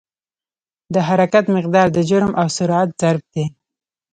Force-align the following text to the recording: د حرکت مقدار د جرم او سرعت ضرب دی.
د 0.93 0.95
حرکت 1.07 1.45
مقدار 1.55 1.87
د 1.93 1.97
جرم 2.09 2.31
او 2.41 2.47
سرعت 2.57 2.89
ضرب 3.01 3.23
دی. 3.33 3.45